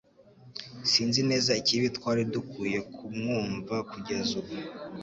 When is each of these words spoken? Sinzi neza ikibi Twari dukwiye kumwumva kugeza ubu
Sinzi 0.91 1.21
neza 1.29 1.51
ikibi 1.61 1.87
Twari 1.97 2.21
dukwiye 2.33 2.79
kumwumva 2.95 3.75
kugeza 3.91 4.31
ubu 4.41 4.53